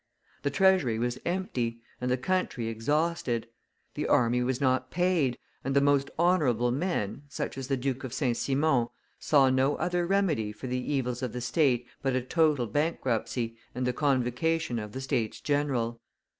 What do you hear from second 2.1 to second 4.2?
country exhausted; the